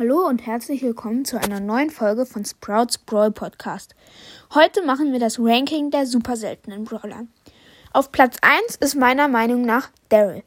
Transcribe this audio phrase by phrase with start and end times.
[0.00, 3.94] Hallo und herzlich willkommen zu einer neuen Folge von Sprouts Brawl Podcast.
[4.54, 7.26] Heute machen wir das Ranking der super seltenen Brawler.
[7.92, 10.42] Auf Platz 1 ist meiner Meinung nach Daryl.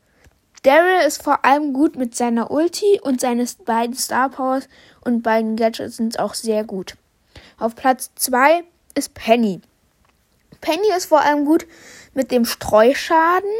[0.63, 4.67] Daryl ist vor allem gut mit seiner Ulti und seine beiden Star Powers
[5.01, 6.95] und beiden Gadgets sind auch sehr gut.
[7.59, 8.63] Auf Platz 2
[8.95, 9.61] ist Penny.
[10.61, 11.67] Penny ist vor allem gut
[12.15, 13.51] mit dem Streuschaden.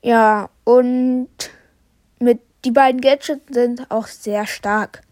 [0.00, 1.28] Ja, und
[2.18, 5.02] mit die beiden Gadgets sind auch sehr stark.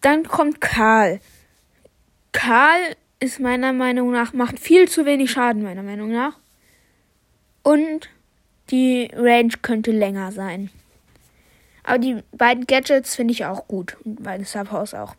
[0.00, 1.20] Dann kommt Karl.
[2.32, 2.80] Karl
[3.18, 6.38] ist meiner Meinung nach, macht viel zu wenig Schaden, meiner Meinung nach.
[7.62, 8.08] Und
[8.70, 10.70] die Range könnte länger sein.
[11.82, 13.96] Aber die beiden Gadgets finde ich auch gut.
[14.04, 15.14] Und beide Subhouse auch.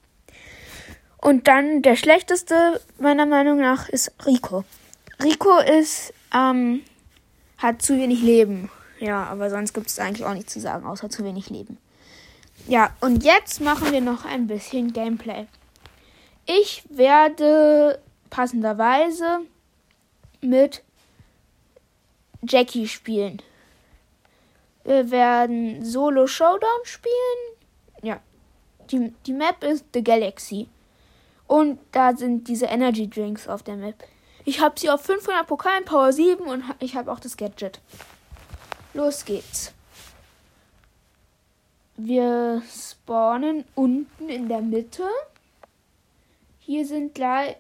[1.18, 4.64] Und dann der schlechteste, meiner Meinung nach, ist Rico.
[5.22, 6.82] Rico ist, ähm,
[7.58, 8.72] hat zu wenig Leben.
[9.02, 11.80] Ja, aber sonst gibt es eigentlich auch nichts zu sagen, außer zu wenig Leben.
[12.68, 15.48] Ja, und jetzt machen wir noch ein bisschen Gameplay.
[16.46, 18.00] Ich werde
[18.30, 19.40] passenderweise
[20.42, 20.84] mit
[22.44, 23.42] Jackie spielen.
[24.84, 27.14] Wir werden Solo Showdown spielen.
[28.04, 28.20] Ja,
[28.92, 30.68] die, die Map ist The Galaxy.
[31.48, 33.96] Und da sind diese Energy Drinks auf der Map.
[34.46, 37.80] Ich habe sie auf 500 Pokalen, Power 7 und ich habe auch das Gadget.
[38.94, 39.74] Los geht's.
[41.96, 45.08] Wir spawnen unten in der Mitte.
[46.60, 47.58] Hier sind gleich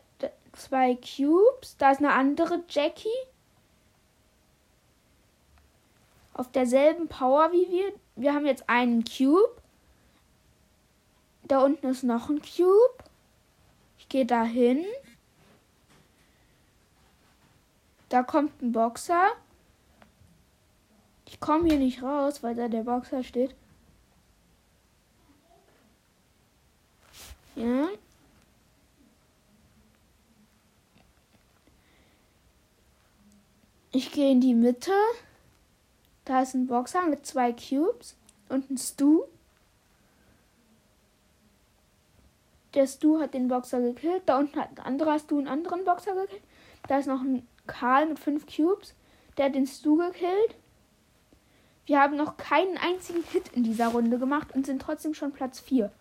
[0.53, 1.77] zwei Cubes.
[1.77, 3.09] Da ist eine andere Jackie.
[6.33, 7.93] Auf derselben Power wie wir.
[8.15, 9.61] Wir haben jetzt einen Cube.
[11.43, 13.03] Da unten ist noch ein Cube.
[13.99, 14.85] Ich gehe da hin.
[18.09, 19.31] Da kommt ein Boxer.
[21.31, 23.55] Ich komme hier nicht raus, weil da der Boxer steht.
[27.55, 27.87] Ja.
[33.93, 34.91] Ich gehe in die Mitte.
[36.25, 38.17] Da ist ein Boxer mit zwei Cubes
[38.49, 39.23] und ein Stu.
[42.73, 44.23] Der Stu hat den Boxer gekillt.
[44.25, 46.43] Da unten hat ein anderer Stu einen anderen Boxer gekillt.
[46.89, 48.93] Da ist noch ein Karl mit fünf Cubes.
[49.37, 50.55] Der hat den Stu gekillt.
[51.85, 55.59] Wir haben noch keinen einzigen Hit in dieser Runde gemacht und sind trotzdem schon Platz
[55.59, 55.91] 4.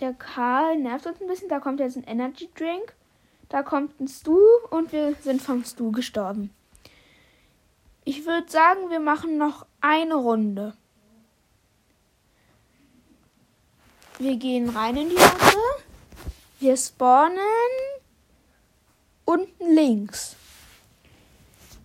[0.00, 1.48] Der Karl nervt uns ein bisschen.
[1.48, 2.94] Da kommt jetzt ein Energy Drink.
[3.48, 4.38] Da kommt ein Stu
[4.70, 6.50] und wir sind vom Stu gestorben.
[8.04, 10.74] Ich würde sagen, wir machen noch eine Runde.
[14.18, 15.84] Wir gehen rein in die Runde.
[16.60, 17.38] Wir spawnen
[19.24, 20.36] unten links.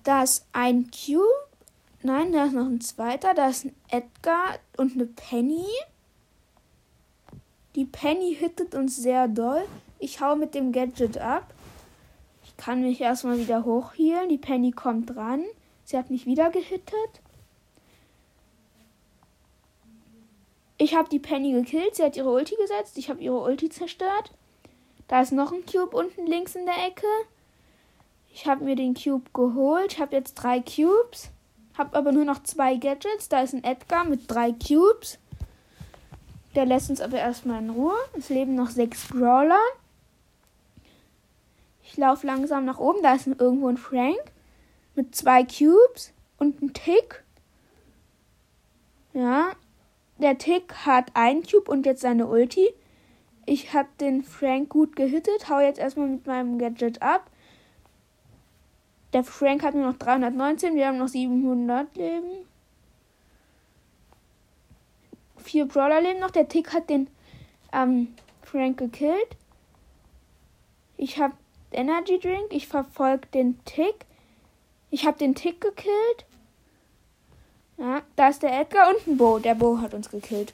[0.03, 1.23] Da ist ein Cube.
[2.01, 3.33] Nein, da ist noch ein zweiter.
[3.33, 5.65] Da ist ein Edgar und eine Penny.
[7.75, 9.63] Die Penny hittet uns sehr doll.
[9.99, 11.53] Ich hau mit dem Gadget ab.
[12.43, 14.29] Ich kann mich erstmal wieder hochhielen.
[14.29, 15.43] Die Penny kommt ran.
[15.85, 17.21] Sie hat mich wieder gehittet.
[20.77, 21.95] Ich habe die Penny gekillt.
[21.95, 22.97] Sie hat ihre Ulti gesetzt.
[22.97, 24.31] Ich habe ihre Ulti zerstört.
[25.07, 27.07] Da ist noch ein Cube unten links in der Ecke.
[28.33, 29.93] Ich habe mir den Cube geholt.
[29.93, 31.29] Ich habe jetzt drei Cubes.
[31.77, 33.29] Habe aber nur noch zwei Gadgets.
[33.29, 35.19] Da ist ein Edgar mit drei Cubes.
[36.55, 37.95] Der lässt uns aber erstmal in Ruhe.
[38.17, 39.61] Es leben noch sechs Brawler.
[41.83, 43.03] Ich laufe langsam nach oben.
[43.03, 44.19] Da ist irgendwo ein Frank
[44.95, 47.23] mit zwei Cubes und ein Tick.
[49.13, 49.51] Ja,
[50.17, 52.73] der Tick hat einen Cube und jetzt seine Ulti.
[53.45, 55.49] Ich habe den Frank gut gehittet.
[55.49, 57.29] Hau jetzt erstmal mit meinem Gadget ab.
[59.13, 62.47] Der Frank hat nur noch 319, wir haben noch 700 Leben.
[65.37, 66.31] Vier Brawler leben noch.
[66.31, 67.07] Der Tick hat den
[67.71, 69.35] ähm, Frank gekillt.
[70.97, 71.33] Ich habe
[71.71, 72.51] Energy Drink.
[72.51, 74.05] Ich verfolge den Tick.
[74.89, 76.25] Ich habe den Tick gekillt.
[77.77, 79.39] Ja, da ist der Edgar und ein Bo.
[79.39, 80.53] Der Bo hat uns gekillt.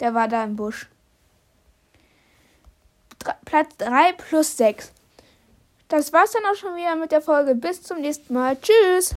[0.00, 0.88] Der war da im Busch.
[3.18, 4.92] Dr Platz 3 plus 6.
[5.92, 7.54] Das war's dann auch schon wieder mit der Folge.
[7.54, 8.56] Bis zum nächsten Mal.
[8.58, 9.10] Tschüss.